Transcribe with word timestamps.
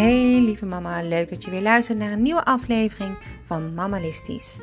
Hey 0.00 0.40
lieve 0.40 0.66
mama, 0.66 1.02
leuk 1.02 1.30
dat 1.30 1.44
je 1.44 1.50
weer 1.50 1.62
luistert 1.62 1.98
naar 1.98 2.12
een 2.12 2.22
nieuwe 2.22 2.44
aflevering 2.44 3.18
van 3.42 3.74
Mamalistisch. 3.74 4.58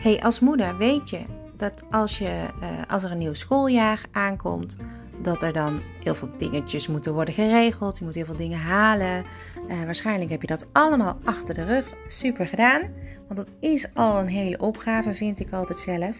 Hey, 0.00 0.22
als 0.22 0.40
moeder 0.40 0.76
weet 0.76 1.10
je 1.10 1.20
dat 1.56 1.82
als, 1.90 2.18
je, 2.18 2.46
uh, 2.60 2.68
als 2.88 3.04
er 3.04 3.10
een 3.10 3.18
nieuw 3.18 3.34
schooljaar 3.34 4.02
aankomt, 4.12 4.78
dat 5.22 5.42
er 5.42 5.52
dan 5.52 5.80
heel 6.02 6.14
veel 6.14 6.28
dingetjes 6.36 6.88
moeten 6.88 7.12
worden 7.12 7.34
geregeld. 7.34 7.98
Je 7.98 8.04
moet 8.04 8.14
heel 8.14 8.24
veel 8.24 8.36
dingen 8.36 8.58
halen. 8.58 9.24
Uh, 9.68 9.84
waarschijnlijk 9.84 10.30
heb 10.30 10.40
je 10.40 10.46
dat 10.46 10.68
allemaal 10.72 11.18
achter 11.24 11.54
de 11.54 11.64
rug. 11.64 11.94
Super 12.06 12.46
gedaan, 12.46 12.80
want 13.28 13.36
dat 13.36 13.48
is 13.60 13.94
al 13.94 14.18
een 14.18 14.28
hele 14.28 14.58
opgave, 14.58 15.14
vind 15.14 15.40
ik 15.40 15.52
altijd 15.52 15.78
zelf. 15.78 16.16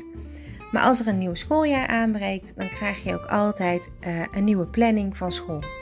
Maar 0.72 0.82
als 0.82 1.00
er 1.00 1.06
een 1.06 1.18
nieuw 1.18 1.34
schooljaar 1.34 1.86
aanbreekt, 1.86 2.52
dan 2.56 2.68
krijg 2.68 3.04
je 3.04 3.14
ook 3.14 3.26
altijd 3.26 3.90
uh, 4.00 4.26
een 4.32 4.44
nieuwe 4.44 4.66
planning 4.66 5.16
van 5.16 5.32
school. 5.32 5.79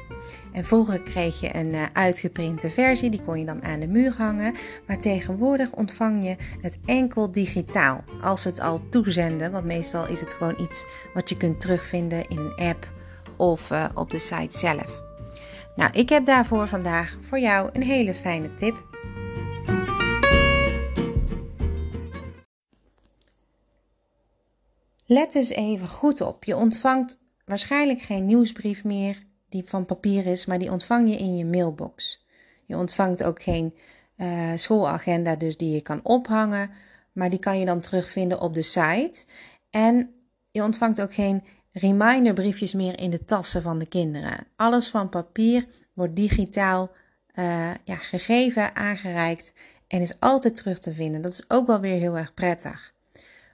En 0.53 0.65
vroeger 0.65 1.03
kreeg 1.03 1.41
je 1.41 1.55
een 1.55 1.75
uh, 1.75 1.83
uitgeprinte 1.93 2.71
versie, 2.71 3.11
die 3.11 3.23
kon 3.25 3.39
je 3.39 3.45
dan 3.45 3.63
aan 3.63 3.81
de 3.81 3.87
muur 3.87 4.15
hangen. 4.17 4.55
Maar 4.87 4.99
tegenwoordig 4.99 5.73
ontvang 5.73 6.25
je 6.25 6.37
het 6.61 6.79
enkel 6.85 7.33
digitaal. 7.33 8.05
Als 8.23 8.45
het 8.45 8.61
al 8.61 8.89
toezenden, 8.91 9.53
want 9.53 9.65
meestal 9.65 10.09
is 10.09 10.21
het 10.21 10.33
gewoon 10.33 10.61
iets 10.61 10.85
wat 11.15 11.29
je 11.29 11.37
kunt 11.37 11.61
terugvinden 11.61 12.29
in 12.29 12.39
een 12.39 12.67
app 12.67 12.93
of 13.37 13.71
uh, 13.71 13.85
op 13.95 14.11
de 14.11 14.19
site 14.19 14.59
zelf. 14.59 15.03
Nou, 15.77 15.91
ik 15.93 16.09
heb 16.09 16.25
daarvoor 16.25 16.69
vandaag 16.69 17.17
voor 17.21 17.39
jou 17.39 17.71
een 17.73 17.83
hele 17.83 18.15
fijne 18.15 18.55
tip. 18.55 18.87
Let 25.07 25.33
dus 25.33 25.49
even 25.51 25.89
goed 25.89 26.21
op. 26.21 26.45
Je 26.45 26.57
ontvangt 26.57 27.21
waarschijnlijk 27.45 28.01
geen 28.01 28.27
nieuwsbrief 28.27 28.85
meer 28.85 29.28
die 29.49 29.63
van 29.67 29.85
papier 29.85 30.27
is, 30.27 30.47
maar 30.47 30.59
die 30.59 30.71
ontvang 30.71 31.11
je 31.11 31.17
in 31.17 31.37
je 31.37 31.45
mailbox. 31.45 32.27
Je 32.65 32.77
ontvangt 32.77 33.25
ook 33.25 33.43
geen 33.43 33.75
uh, 34.17 34.53
schoolagenda, 34.55 35.37
dus 35.37 35.57
die 35.57 35.75
je 35.75 35.81
kan 35.81 36.01
ophangen, 36.03 36.71
maar 37.13 37.31
die 37.31 37.39
kan 37.39 37.59
je 37.59 37.65
dan 37.65 37.81
terugvinden 37.81 38.41
op 38.41 38.55
de 38.55 38.63
site. 38.63 39.25
En 39.71 40.11
je 40.51 40.63
ontvangt 40.63 41.01
ook 41.01 41.15
geen 41.15 41.45
reminderbriefjes 41.73 42.73
meer 42.73 42.99
in 42.99 43.11
de 43.11 43.25
tassen 43.25 43.63
van 43.63 43.79
de 43.79 43.87
kinderen. 43.87 44.47
Alles 44.57 44.89
van 44.89 45.09
papier 45.09 45.65
wordt 45.95 46.17
digitaal 46.17 46.91
uh, 47.35 47.71
ja, 47.85 47.97
gegeven, 47.97 48.77
aangereikt 48.77 49.53
en 49.87 50.01
is 50.01 50.21
altijd 50.21 50.57
terug 50.57 50.79
te 50.79 50.93
vinden. 50.93 51.23
Dat 51.23 51.33
is 51.33 51.51
ook 51.51 51.67
wel 51.67 51.81
weer 51.81 51.99
heel 51.99 52.17
erg 52.17 52.35
prettig. 52.35 52.95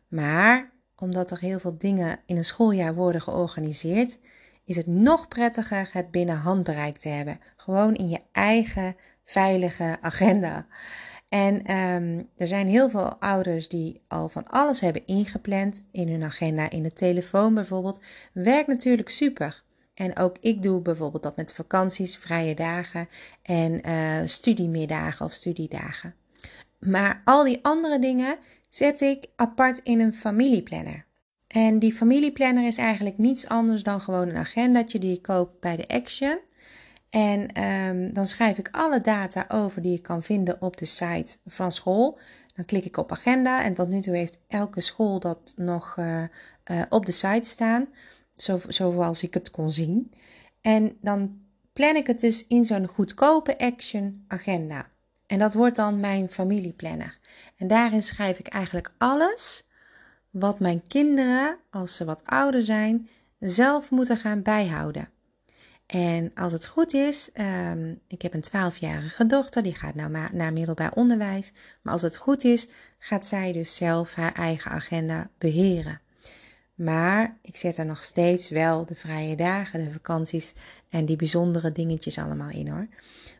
Maar 0.09 0.73
omdat 0.97 1.31
er 1.31 1.39
heel 1.39 1.59
veel 1.59 1.79
dingen 1.79 2.19
in 2.27 2.37
een 2.37 2.45
schooljaar 2.45 2.95
worden 2.95 3.21
georganiseerd, 3.21 4.19
is 4.65 4.77
het 4.77 4.87
nog 4.87 5.29
prettiger 5.29 5.89
het 5.93 6.11
binnen 6.11 6.37
handbereik 6.37 6.97
te 6.97 7.09
hebben. 7.09 7.41
Gewoon 7.57 7.95
in 7.95 8.09
je 8.09 8.21
eigen 8.33 8.97
veilige 9.25 9.99
agenda. 10.01 10.67
En 11.29 11.75
um, 11.75 12.29
er 12.37 12.47
zijn 12.47 12.67
heel 12.67 12.91
veel 12.91 13.21
ouders 13.21 13.69
die 13.69 14.01
al 14.09 14.29
van 14.29 14.49
alles 14.49 14.81
hebben 14.81 15.07
ingepland 15.07 15.87
in 15.93 16.09
hun 16.09 16.23
agenda, 16.23 16.71
in 16.71 16.83
de 16.83 16.93
telefoon 16.93 17.55
bijvoorbeeld. 17.55 18.01
Werkt 18.33 18.69
natuurlijk 18.69 19.09
super. 19.09 19.63
En 19.95 20.17
ook 20.17 20.37
ik 20.41 20.63
doe 20.63 20.81
bijvoorbeeld 20.81 21.23
dat 21.23 21.37
met 21.37 21.53
vakanties, 21.53 22.17
vrije 22.17 22.55
dagen 22.55 23.09
en 23.43 23.89
uh, 23.89 24.21
studiemiddagen 24.25 25.27
of 25.27 25.33
studiedagen. 25.33 26.15
Maar 26.79 27.23
al 27.25 27.45
die 27.45 27.59
andere 27.63 27.99
dingen 27.99 28.39
zet 28.69 29.01
ik 29.01 29.27
apart 29.37 29.79
in 29.79 30.01
een 30.01 30.15
familieplanner. 30.15 31.05
En 31.55 31.79
die 31.79 31.93
familieplanner 31.93 32.67
is 32.67 32.77
eigenlijk 32.77 33.19
niets 33.19 33.49
anders 33.49 33.83
dan 33.83 34.01
gewoon 34.01 34.29
een 34.29 34.37
agendaatje 34.37 34.99
die 34.99 35.11
je 35.11 35.21
koopt 35.21 35.61
bij 35.61 35.77
de 35.77 35.89
Action. 35.89 36.39
En 37.11 37.63
um, 37.63 38.13
dan 38.13 38.27
schrijf 38.27 38.59
ik 38.59 38.69
alle 38.71 39.01
data 39.01 39.45
over 39.49 39.83
die 39.83 39.95
ik 39.95 40.03
kan 40.03 40.23
vinden 40.23 40.63
op 40.63 40.77
de 40.77 40.85
site 40.85 41.37
van 41.47 41.73
school. 41.73 42.19
Dan 42.55 42.65
klik 42.65 42.85
ik 42.85 42.97
op 42.97 43.13
agenda 43.13 43.63
en 43.63 43.75
tot 43.75 43.89
nu 43.89 44.01
toe 44.01 44.17
heeft 44.17 44.41
elke 44.49 44.81
school 44.81 45.19
dat 45.19 45.55
nog 45.57 45.97
uh, 45.99 46.23
uh, 46.71 46.83
op 46.89 47.07
de 47.07 47.13
site 47.13 47.49
staan, 47.49 47.87
zo, 48.37 48.61
zoals 48.69 49.23
ik 49.23 49.35
het 49.35 49.51
kon 49.51 49.71
zien. 49.71 50.13
En 50.61 50.97
dan 51.01 51.41
plan 51.73 51.97
ik 51.97 52.07
het 52.07 52.21
dus 52.21 52.47
in 52.47 52.65
zo'n 52.65 52.87
goedkope 52.87 53.59
Action 53.59 54.25
agenda. 54.29 54.87
En 55.27 55.39
dat 55.39 55.55
wordt 55.55 55.77
dan 55.77 56.01
mijn 56.01 56.29
familieplanner. 56.29 57.19
En 57.57 57.67
daarin 57.67 58.03
schrijf 58.03 58.39
ik 58.39 58.47
eigenlijk 58.47 58.93
alles 58.99 59.65
wat 60.35 60.61
mijn 60.61 60.83
kinderen, 60.87 61.59
als 61.71 61.97
ze 61.97 62.05
wat 62.05 62.23
ouder 62.25 62.63
zijn, 62.63 63.09
zelf 63.39 63.91
moeten 63.91 64.17
gaan 64.17 64.43
bijhouden. 64.43 65.09
En 65.87 66.31
als 66.35 66.53
het 66.53 66.67
goed 66.67 66.93
is, 66.93 67.31
um, 67.73 68.01
ik 68.09 68.23
heb 68.23 68.35
een 68.35 68.73
12-jarige 68.73 69.27
dochter, 69.27 69.63
die 69.63 69.75
gaat 69.75 69.95
nou 69.95 70.29
naar 70.33 70.53
middelbaar 70.53 70.93
onderwijs. 70.93 71.53
Maar 71.83 71.93
als 71.93 72.03
het 72.03 72.17
goed 72.17 72.45
is, 72.45 72.67
gaat 72.99 73.27
zij 73.27 73.53
dus 73.53 73.75
zelf 73.75 74.15
haar 74.15 74.33
eigen 74.33 74.71
agenda 74.71 75.31
beheren. 75.39 76.01
Maar 76.75 77.39
ik 77.43 77.57
zet 77.57 77.77
er 77.77 77.87
nog 77.87 78.03
steeds 78.03 78.49
wel 78.49 78.85
de 78.85 78.95
vrije 78.95 79.37
dagen, 79.37 79.85
de 79.85 79.93
vakanties 79.93 80.55
en 80.95 81.05
die 81.05 81.17
bijzondere 81.17 81.73
dingetjes 81.73 82.19
allemaal 82.19 82.51
in 82.51 82.69
hoor. 82.69 82.89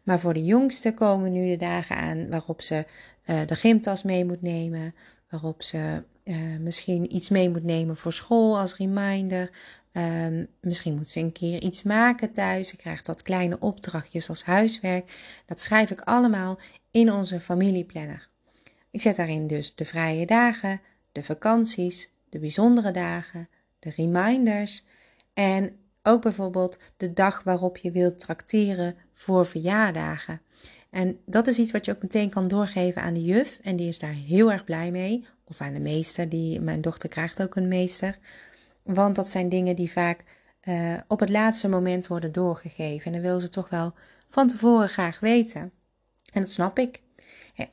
Maar 0.03 0.21
voor 0.21 0.35
de 0.35 0.45
jongste 0.45 0.95
komen 0.95 1.33
nu 1.33 1.49
de 1.49 1.57
dagen 1.57 1.97
aan 1.97 2.31
waarop 2.31 2.63
ze 2.63 2.87
uh, 3.27 3.41
de 3.47 3.55
gymtas 3.55 4.03
mee 4.03 4.25
moet 4.25 4.43
nemen, 4.43 4.95
waarop 5.31 5.63
ze 5.63 6.03
uh, 6.25 6.37
misschien 6.61 7.15
iets 7.15 7.29
mee 7.29 7.51
moet 7.51 7.63
nemen 7.63 7.97
voor 7.97 8.13
school 8.13 8.59
als 8.59 8.77
reminder. 8.77 9.51
Um, 9.93 10.47
misschien 10.61 10.95
moet 10.95 11.09
ze 11.09 11.21
een 11.21 11.33
keer 11.33 11.63
iets 11.63 11.83
maken 11.83 12.33
thuis. 12.33 12.69
Ze 12.69 12.77
krijgt 12.77 13.07
wat 13.07 13.23
kleine 13.23 13.59
opdrachtjes 13.59 14.29
als 14.29 14.45
huiswerk. 14.45 15.13
Dat 15.47 15.61
schrijf 15.61 15.91
ik 15.91 16.01
allemaal 16.01 16.59
in 16.91 17.13
onze 17.13 17.41
familieplanner. 17.41 18.29
Ik 18.91 19.01
zet 19.01 19.17
daarin 19.17 19.47
dus 19.47 19.75
de 19.75 19.85
vrije 19.85 20.27
dagen, 20.27 20.81
de 21.13 21.23
vakanties, 21.23 22.11
de 22.29 22.39
bijzondere 22.39 22.91
dagen, 22.91 23.49
de 23.79 23.91
reminders 23.91 24.85
en 25.33 25.77
ook 26.07 26.23
bijvoorbeeld 26.23 26.79
de 26.97 27.13
dag 27.13 27.43
waarop 27.43 27.77
je 27.77 27.91
wilt 27.91 28.19
trakteren 28.19 28.97
voor 29.13 29.47
verjaardagen. 29.47 30.41
En 30.91 31.19
dat 31.27 31.47
is 31.47 31.59
iets 31.59 31.73
wat 31.73 31.85
je 31.85 31.93
ook 31.93 32.03
meteen 32.03 32.31
kan 32.31 32.49
doorgeven 32.49 33.03
aan 33.03 33.15
de 33.15 33.25
juf. 33.25 33.59
En 33.63 33.77
die 33.77 33.89
is 33.89 33.99
daar 33.99 34.13
heel 34.13 34.53
erg 34.53 34.65
blij 34.65 34.91
mee. 34.91 35.25
Of 35.45 35.61
aan 35.61 35.73
de 35.73 35.81
meester. 35.81 36.29
Die, 36.29 36.61
mijn 36.61 36.81
dochter 36.81 37.09
krijgt 37.09 37.43
ook 37.43 37.57
een 37.57 37.69
meester. 37.69 38.19
Want 38.83 39.15
dat 39.15 39.29
zijn 39.29 39.49
dingen 39.49 39.77
die 39.77 39.91
vaak 39.93 40.25
uh, 40.65 40.95
op 41.09 41.21
het 41.21 41.31
laatste 41.31 41.69
moment 41.69 42.07
worden 42.07 42.33
doorgegeven. 42.33 43.07
En 43.07 43.13
dan 43.13 43.31
wil 43.31 43.41
ze 43.41 43.49
toch 43.49 43.69
wel 43.69 43.95
van 44.29 44.47
tevoren 44.47 44.89
graag 44.89 45.21
weten. 45.21 45.73
En 46.33 46.41
dat 46.41 46.51
snap 46.51 46.79
ik. 46.79 47.03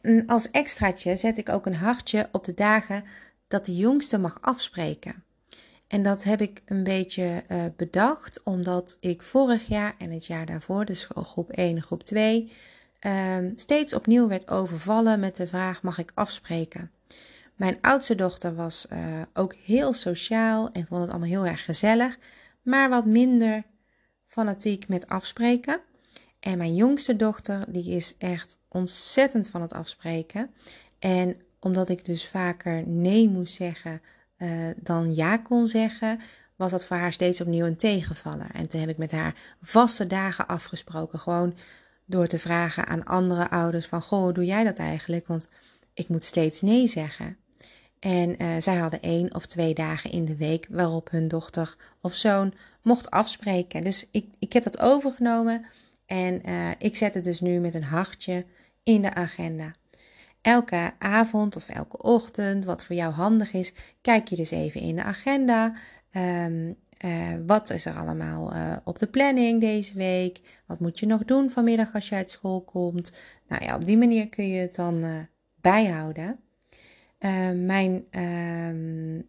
En 0.02 0.26
als 0.28 0.52
extraatje 0.52 1.16
zet 1.16 1.38
ik 1.38 1.50
ook 1.50 1.66
een 1.66 1.76
hartje 1.76 2.30
op 2.32 2.44
de 2.44 2.54
dagen 2.54 3.04
dat 3.48 3.66
de 3.66 3.76
jongste 3.76 4.18
mag 4.18 4.38
afspreken. 4.42 5.24
En 5.92 6.04
dat 6.04 6.24
heb 6.24 6.42
ik 6.42 6.62
een 6.66 6.84
beetje 6.84 7.44
uh, 7.50 7.66
bedacht, 7.76 8.44
omdat 8.44 8.98
ik 9.00 9.22
vorig 9.22 9.68
jaar 9.68 9.96
en 9.98 10.12
het 10.12 10.26
jaar 10.26 10.46
daarvoor, 10.46 10.86
dus 10.86 11.08
groep 11.14 11.52
1 11.52 11.76
en 11.76 11.82
groep 11.82 12.04
2, 12.04 12.52
um, 13.08 13.52
steeds 13.56 13.94
opnieuw 13.94 14.28
werd 14.28 14.50
overvallen 14.50 15.20
met 15.20 15.36
de 15.36 15.48
vraag: 15.48 15.84
mag 15.84 15.98
ik 15.98 16.12
afspreken? 16.14 16.92
Mijn 17.56 17.78
oudste 17.82 18.16
dochter 18.16 18.56
was 18.56 18.86
uh, 18.94 19.22
ook 19.34 19.54
heel 19.54 19.94
sociaal 19.94 20.72
en 20.72 20.86
vond 20.86 21.02
het 21.02 21.10
allemaal 21.10 21.30
heel 21.30 21.46
erg 21.46 21.66
gezellig, 21.66 22.18
maar 22.62 22.90
wat 22.90 23.06
minder 23.06 23.64
fanatiek 24.28 24.88
met 24.88 25.08
afspreken. 25.08 25.82
En 26.40 26.58
mijn 26.58 26.76
jongste 26.76 27.16
dochter, 27.16 27.66
die 27.68 27.96
is 27.96 28.16
echt 28.18 28.58
ontzettend 28.68 29.50
van 29.50 29.62
het 29.62 29.74
afspreken. 29.74 30.52
En 31.00 31.42
omdat 31.60 31.90
ik 31.90 32.06
dus 32.06 32.28
vaker 32.28 32.88
nee 32.88 33.30
moest 33.30 33.54
zeggen 33.54 34.02
uh, 34.42 34.70
dan 34.76 35.16
ja 35.16 35.38
kon 35.38 35.68
zeggen, 35.68 36.20
was 36.56 36.72
dat 36.72 36.86
voor 36.86 36.98
haar 36.98 37.12
steeds 37.12 37.42
opnieuw 37.42 37.66
een 37.66 37.78
tegenvaller. 37.78 38.50
En 38.54 38.68
toen 38.68 38.80
heb 38.80 38.90
ik 38.90 38.98
met 38.98 39.12
haar 39.12 39.36
vaste 39.62 40.08
dagen 40.08 40.48
afgesproken. 40.48 41.20
Gewoon 41.20 41.56
door 42.06 42.28
te 42.28 42.40
vragen 42.40 42.88
aan 42.88 43.04
andere 43.04 43.50
ouders 43.50 43.86
van, 43.86 44.02
goh, 44.02 44.34
doe 44.34 44.46
jij 44.46 44.64
dat 44.64 44.78
eigenlijk? 44.78 45.28
Want 45.28 45.48
ik 45.94 46.08
moet 46.08 46.24
steeds 46.24 46.62
nee 46.62 46.88
zeggen. 46.88 47.38
En 48.00 48.44
uh, 48.44 48.56
zij 48.58 48.76
hadden 48.76 49.02
één 49.02 49.36
of 49.36 49.46
twee 49.46 49.74
dagen 49.74 50.12
in 50.12 50.26
de 50.26 50.36
week 50.36 50.68
waarop 50.70 51.10
hun 51.12 51.28
dochter 51.28 51.76
of 52.02 52.14
zoon 52.14 52.54
mocht 52.82 53.12
afspreken. 53.12 53.84
Dus 53.84 54.08
ik, 54.12 54.26
ik 54.40 54.54
heb 54.54 54.64
dat 54.64 54.80
overgenomen 54.80 55.66
en 56.06 56.50
uh, 56.50 56.70
ik 56.78 56.96
zet 56.96 57.14
het 57.14 57.24
dus 57.24 57.42
nu 57.42 57.60
met 57.60 57.74
een 57.74 57.84
hartje 57.84 58.46
in 58.84 59.02
de 59.02 59.14
agenda. 59.14 59.72
Elke 60.42 60.94
avond 61.00 61.56
of 61.56 61.70
elke 61.70 61.98
ochtend, 61.98 62.66
wat 62.66 62.84
voor 62.84 62.96
jou 62.96 63.14
handig 63.14 63.54
is, 63.54 63.74
kijk 64.02 64.28
je 64.28 64.36
dus 64.36 64.52
even 64.52 64.82
in 64.82 64.96
de 64.96 65.04
agenda. 65.04 65.74
Um, 66.16 66.76
uh, 67.06 67.36
wat 67.46 67.70
is 67.70 67.86
er 67.86 67.94
allemaal 67.94 68.56
uh, 68.56 68.76
op 68.84 69.00
de 69.00 69.08
planning 69.08 69.62
deze 69.62 69.94
week? 69.94 70.62
Wat 70.66 70.80
moet 70.80 71.00
je 71.00 71.06
nog 71.06 71.26
doen 71.26 71.50
vanmiddag 71.50 71.94
als 71.94 72.10
je 72.10 72.16
uit 72.16 72.32
school 72.32 72.62
komt? 72.62 73.22
Nou 73.48 73.64
ja, 73.64 73.76
op 73.76 73.86
die 73.86 73.98
manier 73.98 74.30
kun 74.30 74.48
je 74.48 74.60
het 74.60 74.76
dan 74.76 75.04
uh, 75.04 75.20
bijhouden. 75.62 76.40
mijn 77.66 78.06
ehm, 78.10 79.22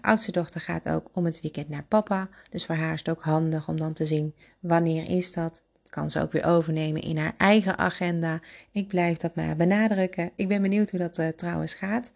oudste 0.00 0.32
dochter 0.32 0.60
gaat 0.60 0.88
ook 0.88 1.08
om 1.12 1.24
het 1.24 1.40
weekend 1.40 1.68
naar 1.68 1.84
papa. 1.84 2.28
Dus 2.50 2.66
voor 2.66 2.74
haar 2.74 2.92
is 2.92 2.98
het 2.98 3.08
ook 3.08 3.22
handig 3.22 3.68
om 3.68 3.78
dan 3.78 3.92
te 3.92 4.04
zien 4.04 4.34
wanneer 4.60 5.08
is 5.08 5.32
dat. 5.32 5.62
Kan 5.90 6.10
ze 6.10 6.20
ook 6.20 6.32
weer 6.32 6.44
overnemen 6.44 7.02
in 7.02 7.18
haar 7.18 7.34
eigen 7.36 7.78
agenda. 7.78 8.40
Ik 8.72 8.88
blijf 8.88 9.18
dat 9.18 9.34
maar 9.34 9.56
benadrukken. 9.56 10.30
Ik 10.36 10.48
ben 10.48 10.62
benieuwd 10.62 10.90
hoe 10.90 11.00
dat 11.00 11.18
uh, 11.18 11.28
trouwens 11.28 11.74
gaat. 11.74 12.12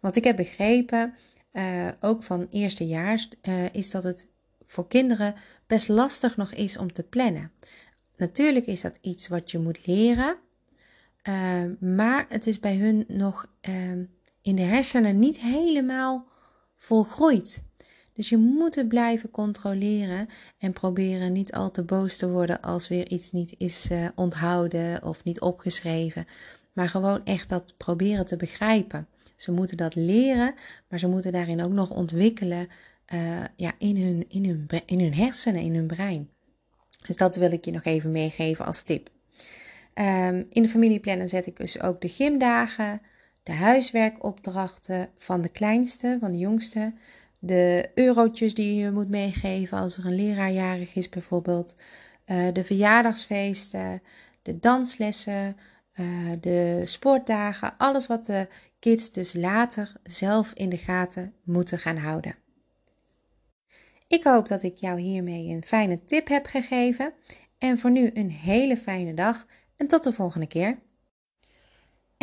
Wat 0.00 0.16
ik 0.16 0.24
heb 0.24 0.36
begrepen, 0.36 1.14
uh, 1.52 1.88
ook 2.00 2.22
van 2.22 2.46
eerstejaars, 2.50 3.28
uh, 3.42 3.64
is 3.72 3.90
dat 3.90 4.02
het 4.02 4.26
voor 4.66 4.88
kinderen 4.88 5.34
best 5.66 5.88
lastig 5.88 6.36
nog 6.36 6.52
is 6.52 6.76
om 6.76 6.92
te 6.92 7.02
plannen. 7.02 7.52
Natuurlijk 8.16 8.66
is 8.66 8.80
dat 8.80 8.98
iets 9.00 9.28
wat 9.28 9.50
je 9.50 9.58
moet 9.58 9.86
leren, 9.86 10.36
maar 11.80 12.26
het 12.28 12.46
is 12.46 12.58
bij 12.58 12.76
hun 12.76 13.04
nog 13.08 13.46
in 14.42 14.56
de 14.56 14.62
hersenen 14.62 15.18
niet 15.18 15.40
helemaal 15.40 16.26
volgroeid. 16.76 17.64
Dus 18.20 18.28
je 18.28 18.36
moet 18.36 18.74
het 18.74 18.88
blijven 18.88 19.30
controleren 19.30 20.28
en 20.58 20.72
proberen 20.72 21.32
niet 21.32 21.52
al 21.52 21.70
te 21.70 21.82
boos 21.82 22.16
te 22.16 22.30
worden 22.30 22.60
als 22.60 22.88
weer 22.88 23.08
iets 23.08 23.30
niet 23.30 23.54
is 23.58 23.90
uh, 23.90 24.08
onthouden 24.14 25.04
of 25.04 25.24
niet 25.24 25.40
opgeschreven. 25.40 26.26
Maar 26.72 26.88
gewoon 26.88 27.24
echt 27.24 27.48
dat 27.48 27.74
proberen 27.76 28.26
te 28.26 28.36
begrijpen. 28.36 29.06
Ze 29.36 29.52
moeten 29.52 29.76
dat 29.76 29.94
leren, 29.94 30.54
maar 30.88 30.98
ze 30.98 31.08
moeten 31.08 31.32
daarin 31.32 31.62
ook 31.62 31.72
nog 31.72 31.90
ontwikkelen 31.90 32.68
uh, 33.14 33.20
ja, 33.56 33.72
in, 33.78 33.96
hun, 33.96 34.24
in, 34.28 34.44
hun, 34.44 34.68
in 34.86 35.00
hun 35.00 35.14
hersenen, 35.14 35.62
in 35.62 35.74
hun 35.74 35.86
brein. 35.86 36.28
Dus 37.06 37.16
dat 37.16 37.36
wil 37.36 37.52
ik 37.52 37.64
je 37.64 37.70
nog 37.70 37.84
even 37.84 38.12
meegeven 38.12 38.66
als 38.66 38.82
tip. 38.82 39.08
Um, 39.94 40.46
in 40.50 40.62
de 40.62 40.68
familieplanner 40.68 41.28
zet 41.28 41.46
ik 41.46 41.56
dus 41.56 41.80
ook 41.80 42.00
de 42.00 42.08
gymdagen, 42.08 43.00
de 43.42 43.52
huiswerkopdrachten 43.52 45.08
van 45.16 45.40
de 45.40 45.48
kleinste, 45.48 46.16
van 46.20 46.32
de 46.32 46.38
jongste, 46.38 46.92
de 47.40 47.90
eurotjes 47.94 48.54
die 48.54 48.74
je 48.74 48.90
moet 48.90 49.08
meegeven 49.08 49.78
als 49.78 49.96
er 49.96 50.06
een 50.06 50.14
leraar 50.14 50.50
jarig 50.50 50.94
is 50.94 51.08
bijvoorbeeld, 51.08 51.74
uh, 52.26 52.52
de 52.52 52.64
verjaardagsfeesten, 52.64 54.02
de 54.42 54.58
danslessen, 54.58 55.56
uh, 55.94 56.32
de 56.40 56.82
sportdagen, 56.84 57.76
alles 57.76 58.06
wat 58.06 58.26
de 58.26 58.48
kids 58.78 59.12
dus 59.12 59.32
later 59.32 59.92
zelf 60.02 60.52
in 60.52 60.68
de 60.68 60.76
gaten 60.76 61.34
moeten 61.44 61.78
gaan 61.78 61.96
houden. 61.96 62.36
Ik 64.08 64.24
hoop 64.24 64.48
dat 64.48 64.62
ik 64.62 64.76
jou 64.76 65.00
hiermee 65.00 65.48
een 65.48 65.64
fijne 65.64 66.04
tip 66.04 66.28
heb 66.28 66.46
gegeven 66.46 67.12
en 67.58 67.78
voor 67.78 67.90
nu 67.90 68.10
een 68.14 68.30
hele 68.30 68.76
fijne 68.76 69.14
dag 69.14 69.46
en 69.76 69.86
tot 69.86 70.04
de 70.04 70.12
volgende 70.12 70.46
keer. 70.46 70.78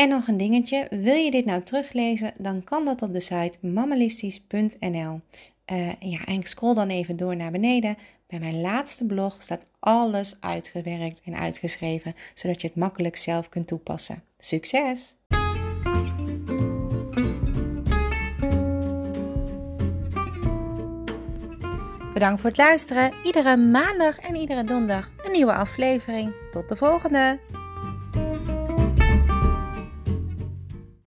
En 0.01 0.09
nog 0.09 0.27
een 0.27 0.37
dingetje, 0.37 0.87
wil 0.89 1.15
je 1.15 1.31
dit 1.31 1.45
nou 1.45 1.63
teruglezen, 1.63 2.33
dan 2.37 2.63
kan 2.63 2.85
dat 2.85 3.01
op 3.01 3.13
de 3.13 3.19
site 3.19 3.57
mammalistisch.nl. 3.61 5.21
Uh, 5.71 5.91
ja, 5.99 6.25
en 6.25 6.43
scroll 6.43 6.73
dan 6.73 6.89
even 6.89 7.17
door 7.17 7.35
naar 7.35 7.51
beneden. 7.51 7.97
Bij 8.27 8.39
mijn 8.39 8.61
laatste 8.61 9.05
blog 9.05 9.35
staat 9.39 9.67
alles 9.79 10.37
uitgewerkt 10.39 11.21
en 11.25 11.35
uitgeschreven, 11.35 12.15
zodat 12.33 12.61
je 12.61 12.67
het 12.67 12.75
makkelijk 12.75 13.17
zelf 13.17 13.49
kunt 13.49 13.67
toepassen. 13.67 14.23
Succes! 14.39 15.15
Bedankt 22.13 22.41
voor 22.41 22.49
het 22.49 22.57
luisteren. 22.57 23.13
Iedere 23.23 23.57
maandag 23.57 24.19
en 24.19 24.35
iedere 24.35 24.63
donderdag 24.63 25.11
een 25.25 25.31
nieuwe 25.31 25.53
aflevering. 25.53 26.33
Tot 26.51 26.69
de 26.69 26.75
volgende! 26.75 27.56